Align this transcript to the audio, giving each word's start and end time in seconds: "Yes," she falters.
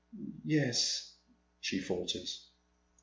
"Yes," 0.43 1.13
she 1.59 1.79
falters. 1.79 2.47